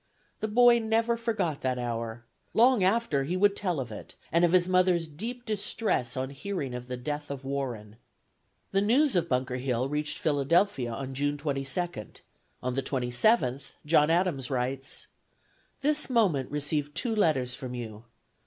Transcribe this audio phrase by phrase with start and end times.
[0.39, 2.25] The boy never forgot that hour.
[2.55, 6.73] Long after he would tell of it, and of his mother's deep distress on hearing
[6.73, 7.97] of the death of Warren.
[8.71, 12.21] The news of Bunker Hill reached Philadelphia on June 22d:
[12.63, 15.05] on the 27th, John Adams writes:
[15.81, 18.05] "This moment received two letters from you.